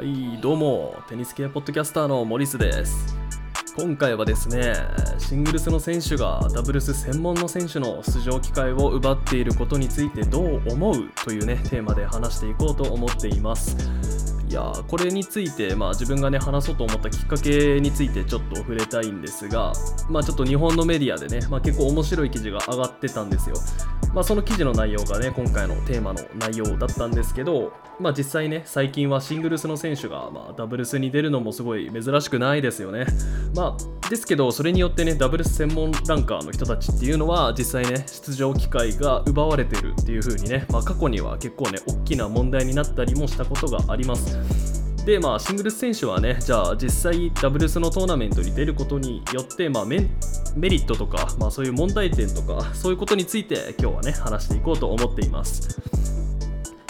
[0.00, 3.14] はい、どうも、テニス系ポッドキャスターのモリスです。
[3.76, 4.72] 今回はですね、
[5.18, 14.29] シングルスの選手がダブルス専門の選手の出場機会を奪っていることについてどう思うというね、テーマで話していこうと思っています。
[14.50, 19.72] いやこれについて、まあ、自分がね話そうと思ったきっかけについてちょっと触れたいんですが、
[20.08, 23.54] まあ、ちょっと日本のメディアでね、まあ、結構面白い記事が上がってたんですよ。
[24.12, 33.06] まあ、その記事の内容がね今回のテーマの内容だったんですけど、まあ、実際ね最近はシングルスの選手が、まあ、ダブルスに出るのもすごい珍しくないですよね。
[33.54, 44.39] まあ、ですけどそれによってねダブルス専門ランカーの人たちっていうのは実際ね出場機会が奪われてるっていう風にね、まあ、過去には結構ね大きな問題になったりもしたことがあります。
[45.04, 50.06] でまあ、シングルス選手はね、じゃあ実際ダブルスのトーナメントに出ることによって、まあ、メ
[50.54, 56.19] メリットとか、まあ、そういう問題点とか、そういうことについて今日はね、話していこうと思っています。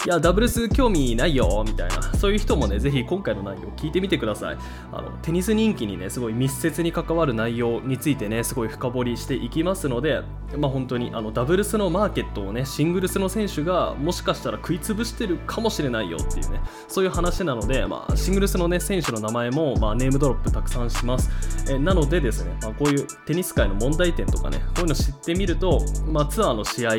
[0.03, 4.57] いや、ダブルス興味ないよみたいな、そういう人もね、ぜひ今回の内容聞いてみてください。
[4.91, 10.23] あのテニス人気にね、すごい密接に関わる内容についてね、すごい深掘りしていきますので、
[10.57, 21.29] まあ、本当にあのダブルスのマーケットをね、シングルスの選手がもしかしたら食い潰してるかもしれないよっていうね、そういう話なので、まあ、シングルスのね、選手の名前も、まあ、ネームドロップたくさんします。
[21.69, 26.91] えなのでですね、まあ、こういうテニス界の問題点とかね、こういうの知ってみると、まあ、ツアーの試合、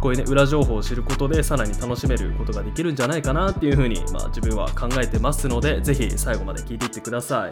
[0.00, 7.50] こういうね、裏情報を知ることで、さらに楽しめることができるんじゃないかなっていうふうに、まあ、自分は考えてますので、ぜひ最後まで聞いていってください。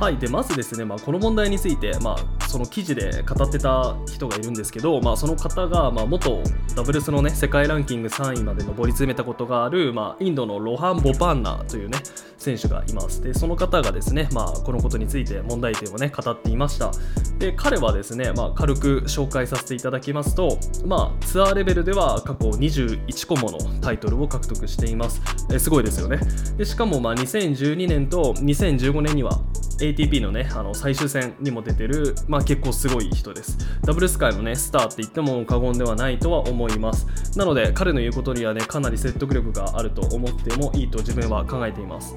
[0.00, 6.42] はい、でまずですね、まあ、この問題について、まあ、その記事で語ってた人がいるんですけど、まあ、その方が、まあ、元
[6.74, 11.98] ダブルスの、ね、世界ランキング3位まで上り詰めたことがある、まあ、インドのロハン・ボパンナという、ね、
[12.42, 13.22] 選手がいます。
[13.22, 16.92] でその方がですね、まあ、このことについて問題点を、ね、語っていました。
[17.38, 25.20] で彼はですね、まあ、軽く紹介させていただきますと、まあ、ツアーレベルでは過去21個ものタイトルを獲得しています。
[25.52, 26.18] えすごいですよね。
[26.56, 29.40] でしかも、まあ、2012年と2015年には
[29.78, 33.58] ATP のねあの最終戦にも出てる、まあ、結構すごい人です。
[33.82, 37.06] ダブルス界のねスターって言っても過言ではないとは思います。
[37.36, 42.14] なので彼の言うことにはねかなり説得力があると思ってもいいと自分は考えています。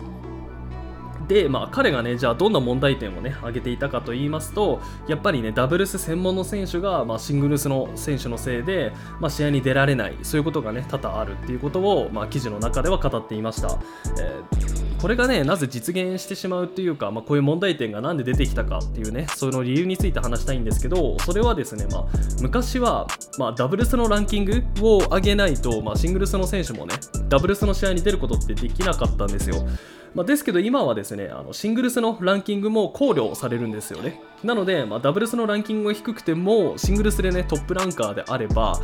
[1.28, 13.80] で、まあ、彼がね、じゃあどんな問題点をね、挙げていたかと言いますと、やっぱりね、ダブルス専門の選手が、まあ、シングルスの選手のせいで、まあ、試合に出られない、そういうことがね、多々あるっていうことを、まあ、記事の中では語っていました。
[14.20, 22.06] えーこれがね、なぜ実現してしまうっていうか、まあ、こういう問題点がなんで出てきたかっていうね、その理由について話したいんですけど、それはですね、まあ、
[22.42, 23.06] 昔は、
[23.38, 26.96] まあ、ダブルスのランキングを上げないと、まあ、シングルスの選手もね、
[27.30, 29.68] ダブルスの試合に出ることってできなかったんですよ。
[30.16, 34.22] まあ、ですけど今はですねあのシングルスのランキングも考慮されるんですよね。
[34.44, 38.80] なので、まあ、ダブルスのランキングが低くてもシングルスでねトップランカーであれば、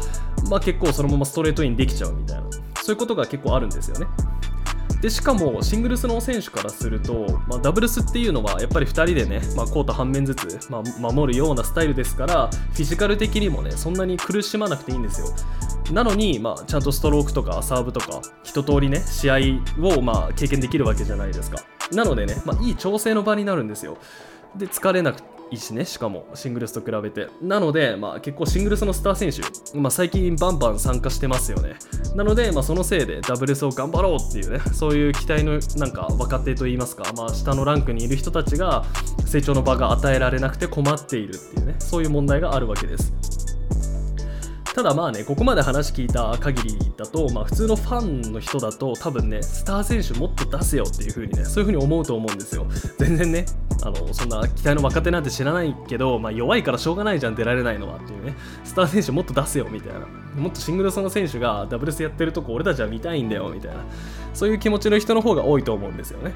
[0.50, 2.44] まあ、結構そのままストレートインできちゃうみたいな
[2.84, 4.08] そういうことが結構あるんですよね。
[5.02, 15.28] でしかもシングルスの選手からすると、まあ、ダブルスっていうのはやっぱり2人でね、まあ、コート半面ずつ、まあ、守るようなスタイルですからフィジカル的にもねそんなに苦しまなくていいんですよ。
[15.92, 19.38] なのに、まあ、ちゃんとストロークとかサーブとか一通りね試合
[19.82, 21.58] をまあ経験できるわけじゃないですか。
[21.92, 23.98] なのでね、まあ、いい調整の場になるんですよ。
[24.56, 27.28] で疲れなくいしねしかもシングルスと比べて。
[27.42, 31.76] なので、まあ、結構シングルスのスター選手、まあ、最近バンバン参加してますよね。
[32.16, 38.86] なので、まあ、そのせいでダブルスを頑張ろうっていうねそういう期待のなんか若手といいますか、まあ、下のランクにいる人たちが
[39.26, 43.14] 成長の場が与えられなくて困っているっていうねそういう問題があるわけです。
[44.74, 52.66] ただまあね、ここまで話聞いた限りだと、まあ、普通のファンの人だと多分ね、スター選手もっと出せよっていう風にね、そういう風に思うと思うんですよ。
[52.98, 53.46] 全然ね、
[53.84, 63.84] あのそんな期待の若手なんて知らないけど、まあ、弱いからしょうがないじゃん出られないのはっていうね、スター選手もっと出せよみたいな、もっとシングルスの選手がダブルスやってるとこ俺たちは見たいんだよみたいな、
[64.34, 66.34] そういう気持ちの人の方が多いと思うんですよね。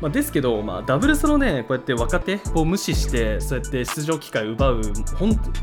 [0.00, 4.82] まあ、ですけど、まあ、ダブルスのね、こうやって若手を無視して、そうやって出場機会を奪う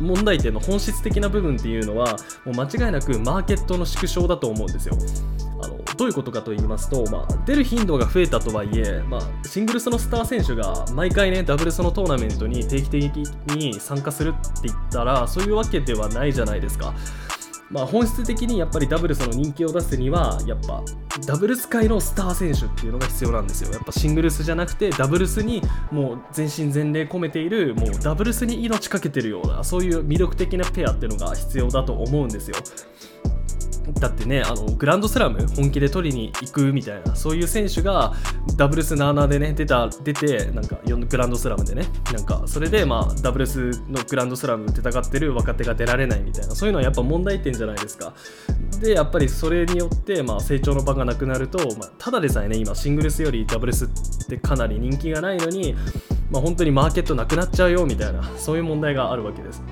[0.02, 4.98] 問題点の本質的な部分っていうのは、もう間違いなくマーケットの縮小だと思うんですよ。
[5.62, 13.18] あのどういうことかと言いますと、まあ、出る頻度が増えたとはいえ、まあ、シングルスのスター選手が毎回ね、ダブルスのトーナメントに定期的
[13.56, 16.94] に参加するって言ったら、そういうわけではないじゃないですか。
[17.70, 20.84] まあ、本質的にやっぱりダブルスの人気を出すにはやっぱ
[21.22, 23.72] ダブルス界のスター選手っていうのが必要なんですよ。
[23.72, 25.62] やっぱシングルスじゃなくてダブルスに
[25.92, 32.56] もう全身全霊込めているもうダブルスに命かけてるようなそういう魅力的なペアっていうのが必要だと思うんですよ。
[34.00, 38.14] だってねあのグランドスラム本気で取りに行くみたいなそういう選手が
[38.56, 48.14] ダブルス7でね出た出てなんかグランドスラムでねなんかそれでまあダブルスのグランドスラム戦ってる若手が出られないみたいなそういうのはやっぱ問題点じゃないですか。
[48.80, 53.88] でやっぱりそれによってまあ成長の場がなくなると、まあ、ただでさえね今シングルスよりダブルスっ
[54.28, 55.76] てかなり人気がないのに
[56.34, 59.64] まあ、本当にマーケットなくなっちゃうよみたいなそういう問題があるわけです。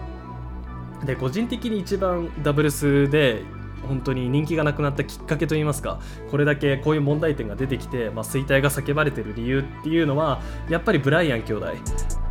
[1.06, 3.44] で個人的に一番ダブルスで
[3.88, 6.00] 本当に人気がなくなったきっかけといいますか
[6.30, 11.68] これだけこういう問題点が出てきて、まあ、衰退が叫ばれてる理由っていうのはやっぱりブライアン兄弟。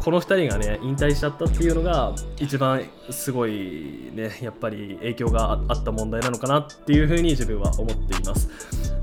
[0.02, 8.48] この2人がね引退しちゃったっていうのが一番すごいねやっぱり影響があった問題なのかなっていうふうに自分は思っています。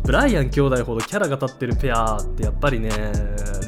[0.03, 2.89] ブライアン兄弟ほどキャラが立ってるペアってやっぱりね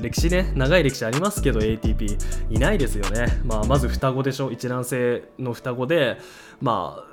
[0.02, 2.18] 歴史ね長い歴史ありますけど ATP
[2.50, 4.50] いないですよね、まあ、まず双子でしょ？
[4.50, 6.18] 一卵性の双子で
[6.62, 7.09] まあ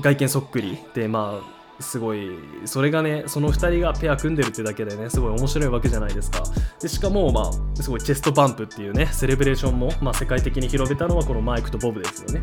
[0.00, 6.42] 外見そっくりでまあすごいそれがねその2人がペア組んでるってだけでねすごい面白いわけじゃないですか。
[6.80, 12.42] でしかもまあすごいチェストバンプっていうねセレブレーションも、まあ、世界的に広めたのはこのマイクとボブですよね。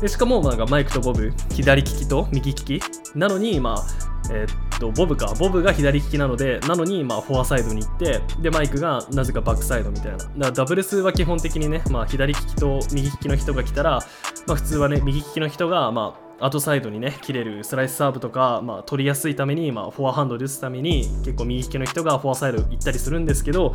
[0.00, 2.80] でしかもなんかマイクとボブ左利きと右利き
[3.14, 3.84] なのにまあ
[4.30, 5.32] えー、っとボブか。
[5.38, 10.18] ボブが左利きなのでなのにまあフォアサイドに行ってでマイクがなぜかバックサイドみたいな。
[10.18, 14.00] だからダブルスは基本的にね、まあ、左利きと右利きの人が来たら、
[14.46, 23.74] まあ、普通はね右利きの人がまあアウトサイドにね切れるスライスサーブとか、まあ、取りやすいために、まあ、フォアハンドで打つために結構右利きの人がフォアサイド行ったりするんですけど、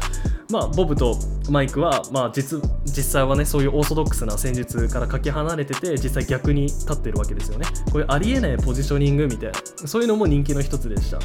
[0.50, 1.18] まあ、ボブと
[1.50, 7.66] マイクは、まあ実、実際はねそういうオーソドックスな戦術からかけ離れてて実際逆に立ってるわけですよね。
[7.92, 11.20] こういうありえないポジショニングみたいなそういうのも人気の一つでした。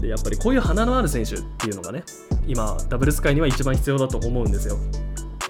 [0.00, 2.04] でやっぱりこういう花のある選手っていうのがね
[2.46, 4.76] 今ダブルス界には一番必要だと思うんですよ。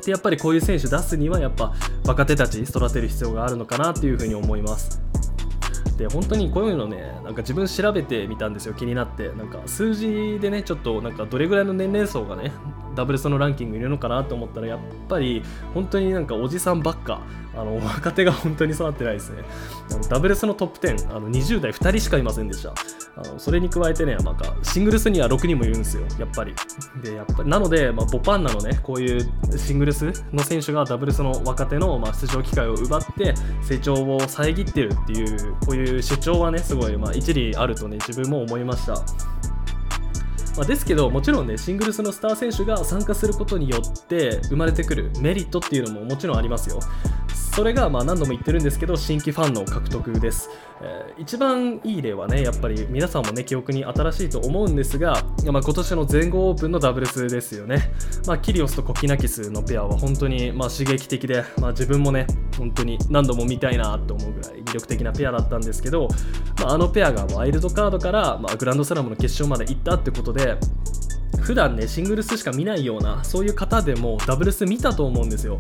[0.05, 1.75] でやっぱりこういう選手出すにはやっぱ
[2.07, 5.03] 若手たち育てる必要があるのかなっていうふうに思います。
[5.97, 9.29] で本当にこういうのねなんか自分調べてみたんですよ気になって。
[9.31, 12.53] なんか数字でねちょっとなんかどれぐらいの年齢層がね
[12.97, 14.79] ダブルスのランキングいるのかなと思ったらやっ
[15.09, 15.43] ぱり
[15.75, 17.21] 本当になんかおじさんばっか
[17.55, 19.43] あの 若手が本当に育ってないですね。
[20.09, 22.75] ダブルスのトップ10あの20代2人しかいませんでした。
[23.17, 26.03] あのそれに加えてねなんかシングルスには6人もいるんですよ。
[26.19, 26.55] やっぱり。
[27.03, 38.97] でやっぱりなので、まあ、ボパンナのねこういうシングルスの選手がダブルスの若手の、まあ、出場機会を奪って成長を遮ってるっていうこういう主張はねすごい、まあ、一理あるとね自分も思いました。
[40.57, 46.81] まあ、ですけどもちろんねシングルスのスター選手が参加することによって生まれてくるメリットっていうのももちろんありますよ。
[47.57, 50.51] それがまあ何度も言ってるんですけど新規ファンの獲得です、
[50.83, 57.93] えー、一番いい例はねやっぱり皆さんもね記憶に新しいと思うんですが、まあ、今年の全豪オープンのダブルスですよね、
[58.27, 62.27] まあ、キリオスとコキナキスのペアは本当にまあ刺激的で、まあ、自分もね
[62.59, 66.09] 本当に何度も見たいなと思うぐらい魅力的なペアだったんですけど、
[66.61, 70.59] まあ、あのペアがワイルドカードから、まあ、グランドスラムの決勝まで行ったってことで
[71.41, 75.59] 普段ねシングルスしか見ないようなそういう方でもダブルス見たと思うんですよ。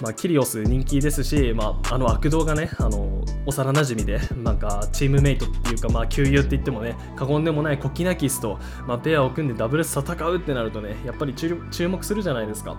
[0.00, 12.76] まあ、キリオス人気ですし、まあ、あの悪道がねあの幼なじみでなんかチームメイトっていうか、まあ、旧友って言ってもね過言でもないコキナキスと、まあ、ペアを組んでダブルス戦うってなるとねやっぱり注目するじゃないですか。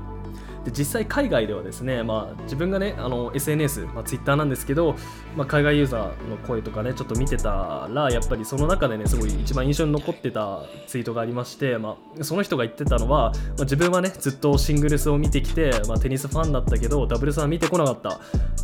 [0.66, 4.96] で実際海外ではですね、まあ、自分がねあの SNS、まあ、Twitter なんですけど、
[5.36, 18.20] まあ、海外ユーザーの声とかねちょっと見てたらやっぱりその中でねすごい一番印象に残ってたツイートがありまして、まあ、その人が言ってたのは、まあ、自分はねずっとシングルスを見てきて、まあ、テニスファンだったけどダブルスは見てこなかった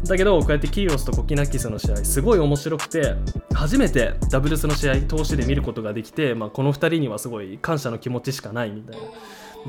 [0.08, 3.16] だけどこうやってキーロスとコキナッキスの試合すごい面白くて
[3.54, 9.08] 初めてダブルスの試合通しで見ることができて、まあ、この2人にはすごい感謝の気持ちしかないみたいな。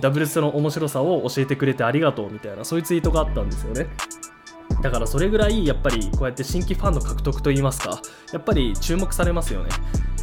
[0.00, 3.87] ダブルスの面白さを教えてくれてありがとうみたいなそういうツイートがあったんですよね。
[4.83, 8.00] だからそれぐらいやっぱりこうやって新規ファンの獲得といいますか
[8.33, 9.71] やっぱり注目されますよね。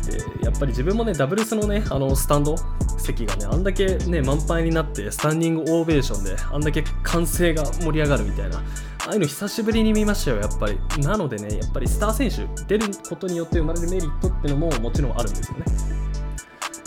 [0.06, 2.56] でやっぱり自分もねダブルスのねあのスタンド
[2.98, 8.62] 席がねあんだけね満杯になってスタンディングオーベーションであんだけ歓声が盛り上がるみたいなあ
[9.10, 10.80] あいうの久しぶりに見ましたよやっぱり。
[11.02, 15.66] なのでねやっぱりスター選手出ることによって生まれるメリットってのももちろんあるんですよね。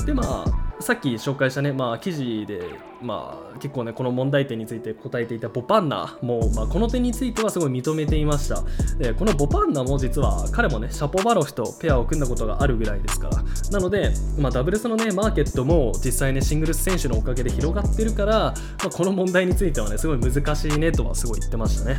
[0.06, 2.62] でまあさっき紹介したね、まあ、記事で、
[3.02, 8.62] まあ、結構ねこの問題点について答えていたボパンナも、まあ、この点についてはすごい認めていました。
[8.96, 13.42] でこのボパンナも実は彼もねシャポバロフとペアを組んだことがあるぐらいですから。
[13.72, 18.54] なので、まあ、ダブルスのねマーケットも実際ねシングルス選手のおかげで広がってるから、ま
[18.86, 21.96] あ、この問題についてはねすごい難しいねとはすごい言ってましたね。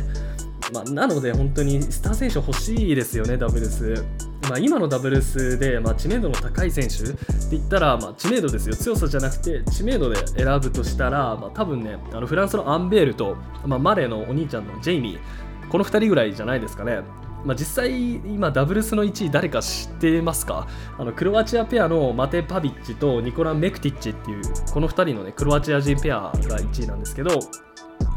[0.72, 4.04] まあ、なので本当にスター選手欲しいですよね、ダブルス。
[4.48, 7.16] まあ、今のダブルスで、まあ、知名度の高い選手って
[7.52, 17.02] 言ったら、まあ、知名度ですよ、強さじゃなくて知名度で選ぶとしたら、まあ、多分ね、あのフランスのアンベールと、まあ、マレーのお兄ちゃんのジェイミー、この2人ぐらいじゃないですかね。
[17.44, 20.66] まあ、実際今ダブルスの1位誰か知ってますか？
[20.98, 27.40] あのクロアチアペアのマテ・パビッチとニコラ・メクティッチっていうこの2人のねクロアチア人ペアが1位なんですけど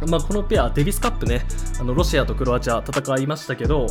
[0.09, 1.45] まあ、このペア、デビスカップね、
[1.79, 3.87] あのロシアとクロアチア戦いましたけど、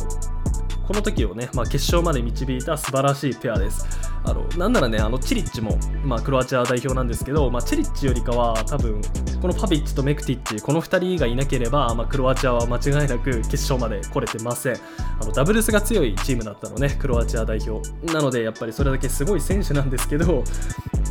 [0.87, 3.87] この時をね、まあ、決勝まで導いた素晴らしいペアです。
[4.25, 9.01] あのなんならね、あのチリッチも、まあ、クロアチア代表なんですけど、まあ、チリッチよりかは多分、
[9.41, 14.77] このパビッチとメクティッチ、この2人がいなければ、まあ、クロアチアは間違いなく決勝まで来れてません。
[15.21, 17.87] あのダブルスが強いチームだったのね、クロアチア代表。
[18.13, 20.43] なので、やっぱりそれだけすごい選手なんですけど、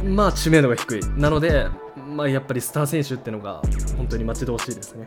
[0.05, 1.01] まあ知名度が低い。
[1.17, 1.67] なので、
[2.07, 3.63] まあ、やっぱりスター選手ってのが
[3.97, 5.05] 本当に待ち遠しいですね。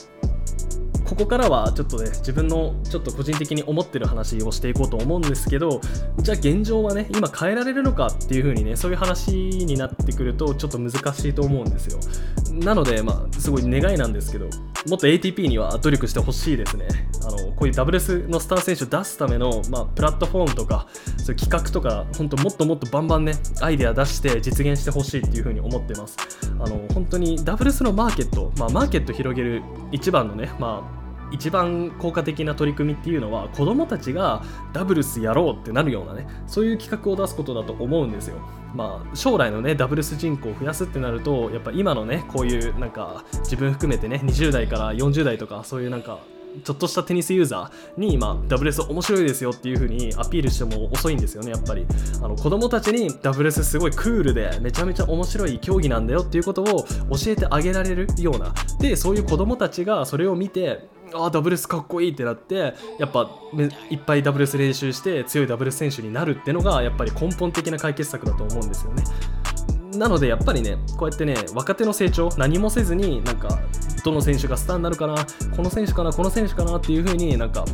[1.05, 5.79] ここからはちょっとね自分のちょっと個人的に思ってる話をしていこうと思うんですけど
[6.19, 11.99] じゃあ現状はね今変えられるのかっていう風にねそういう話になってくるとちょっと難しいと思うんですよ。
[12.53, 14.45] なのでまあすごい願いなんですけど
[14.87, 16.87] もっと ATP には努力してほしいですね。
[17.55, 26.17] こういうダブルスのスター選手を出すための、まあ、プラットフォームとかそういう企画とか本当もっともっとバンバンねアイデア出して実現してほしいっていう風に思ってます
[26.59, 34.43] あの本当にダブルスのマーケット、まあ、マーケット広げる一番のね、まあ一番効果的な取り組みっていうのは子どもたちが
[34.73, 38.37] ダブルスやろうってなるようなねそういう企画を出すことだと思うんですよ。
[38.73, 46.19] まあ、将来のねダブルス人口を増やすってなるとやっぱ今のねこういうなんか自分含めてね20代から40代とかそういうなんか
[46.63, 51.85] ちょっとしたテニスユーザーに、まあ、ダブルス面白いですよっていう風にアピールしても遅いんですよね、やっぱり。
[52.21, 56.85] あの子供たちにダブルスすごいクールでめちゃめちゃ面白い競技なんだよっていうことを教
[57.27, 58.53] えてあげられるような。
[58.79, 63.29] で、そういう子供たちがそれを見て、あダブルスかっこいいってなってやっぱ
[63.89, 69.03] いっぱいダブルス練習して強いダブルス選手になるってのがやっぱり根本的な解決策だと思うんですよね
[69.97, 73.59] なのでやっぱりねこうやってね若手の成長何もせずになんか
[74.03, 75.25] どの選手がスターになるかな
[75.55, 77.65] この選手かなこの選手かなっていう風になんか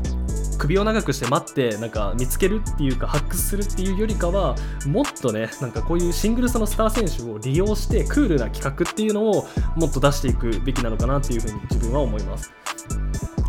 [0.58, 12.54] 首を長くして待ってなんか見つけるっていうか発掘するっていうよりかはもっとねなんかこういうシングルスのスター選手を利用してクールな企画っていうのをもっと出していくべきなのかなっていうふうに自分は思います。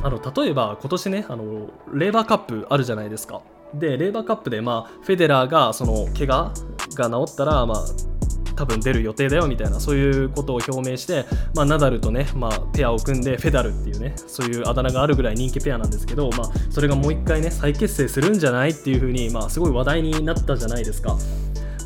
[0.05, 3.43] あの例えば今年ねあのレーバーカップあるじゃないですか。
[3.75, 6.53] でレーバーカップで、まあ、フェデラーがその怪我
[6.95, 7.87] が治ったら、まあ、
[8.57, 21.17] 多分出る予定だよみたいなそういうことを表明して、まあ、ナダルとね、まあ、ペアを組んでフェダルっていうねそういうあだ名があるぐらい人気ペアなんですけど、まあ、それがもう一回ね再結成するんじゃないっていう風に、まあ、すごい話題になったじゃないですか。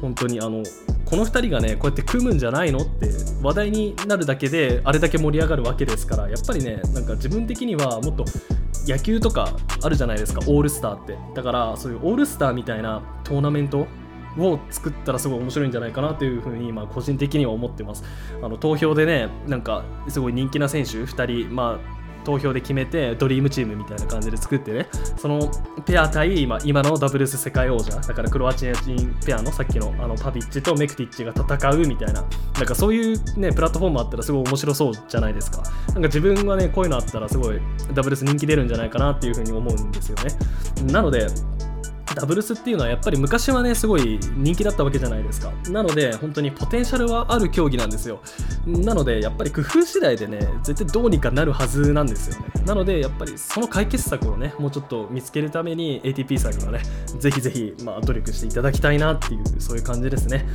[0.00, 0.62] 本当にあの
[1.06, 3.08] この2人がねこうやって組むんじゃないのって
[3.42, 8.24] 話題になるだけであれだけ盛り上がるわけですからやっぱりねなんか自分的にはもっと
[8.86, 11.16] 野球とかあるじゃないですかオールスターって。
[11.34, 13.86] だからそういうオールスターみたいなトーナメント
[14.38, 18.04] を作ったらすごい面白いんじゃないかなというふうに今個人的には思ってます。
[18.42, 25.48] あの投票でねなんかすごい人気な選手2人まあ投票で決めてドリームチームみたいな感じで作ってねその
[25.86, 32.24] ペア対今今のダブルス世界王者だからクロアチア人ペアのさっきのあのパビッチとメクティッチが戦うみたいな
[32.56, 35.62] なんかそういうねプラットフォームあったらすごい面白そうじゃないですか。
[35.88, 37.60] なんか自分はねこういうのあったらすごい
[37.94, 40.32] ダブルス人気出るんじゃないかなっていうふうに思うんですよね。
[40.92, 41.28] なので
[42.16, 45.52] ダブルスっていうのはやっぱり昔はねすごい人気だったわけじゃないですか。
[45.68, 48.20] なので本当にポテンシャルはある競技なんですよ。
[48.66, 52.46] なのでやっぱり工夫次第でね絶対どうにかなるはずなんですよね。
[52.64, 56.80] なのでやっぱりその解決策をねもうちょっと見つけるために ATP さんにはね
[57.18, 60.46] ぜひぜひまあ努力していただきたいなっていうそういう感じですね。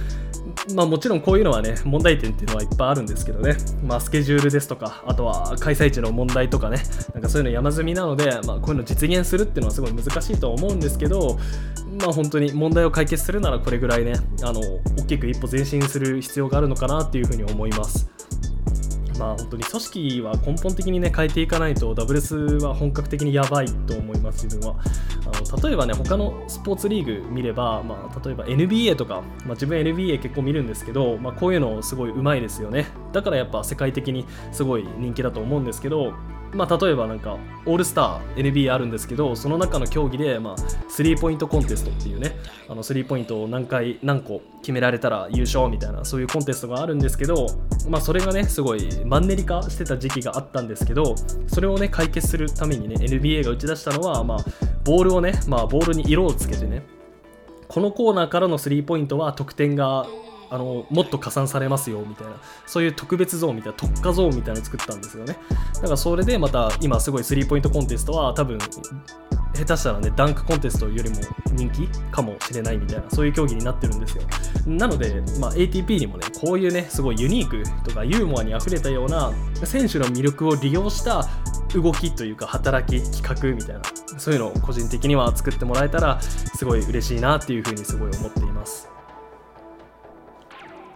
[0.75, 3.55] まあもちろんこういうのはね問題点っていうのはいっぱいあるんですけどね。
[3.83, 6.81] まあスケジュールですとかあとは開催地の問題とかね。
[7.13, 11.39] なんかそういうの山積みなのでまあこういうの実現するっていうのはすごい難しいと思うんですけど
[12.01, 14.61] まあ本当に問題を解決するならこれぐらいねあの
[14.99, 18.09] 大きく一歩前進する必要があるのかなっていうふうに思います。
[19.21, 24.75] まあ本当に組織は根本的にね変えていかないとダブルスは本格的にやばいと思います自分は。
[25.23, 32.87] あの例えばね他のスポーツリーグ見れば、まあ、例えば NBA とか、まあ、自分 NBA 結構見るんですけど、まあ、こういうのすごいうまいですよね。
[33.13, 36.13] だからやっぱ世界的にすごい人気だと思うんですけど
[36.53, 40.55] まあ、例えばなんかオールスター NBA あるんですけどその中の競技で、ま、
[40.89, 42.35] スリーポイントコンテストっていうね
[42.67, 47.47] あのスリーポイントを何回何個決められたら優勝みたいなそういうコンテストがあるんですけど、
[47.87, 51.15] まあ、それがねすごいマンネリ化してた時期があったんですけど
[51.47, 54.37] それをね解決するためにね NBA が打ち出したのは、まあ、
[54.83, 56.83] ボールをね、まあ、ボールに色をつけてね
[57.67, 60.05] このコーナーからのスリーポイントは得点が
[60.51, 62.33] あのもっと加算されますよみたいな。
[62.65, 65.37] そういう特別ゾーンみたいな特化ゾーンみたいなの作ったんですよね。
[65.75, 68.59] だからそれでまた今すごいスリーポイントコンテストは多分
[69.53, 71.15] 下手したらねダンクコンテストよりも
[71.53, 74.23] 人気かもしれないみたいなそういう競技になってるんですよ。
[74.67, 79.31] なので、まあ、ATP にもねこういうねすごいユニークとかユーモアにあふれたような
[79.63, 81.27] 選手の魅力を利用した
[81.73, 83.81] 動きというか働き企画みたいな
[84.17, 88.50] そういうのを個人的には作ってもらえたらすごい嬉しいなっていうふうにすごい思っています。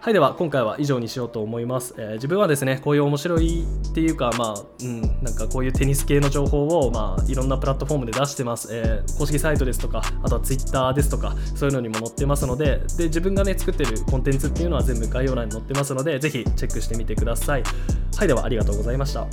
[0.06, 17.64] はいでは今回は以上にしようと思います、えー、自分はですねこういう面白いっていうかまあうんなんかこういうテニス系の情報をまあいろんなプラットフォームで出してます、えー、公式サイトですとかあとは Twitter ですとかそういうのにも載ってますのでで自分がね作ってるコンテンツっていうのは全部概要欄に載ってますのでぜひチェックしてみてください。
[18.16, 19.26] はいではありがとうございました。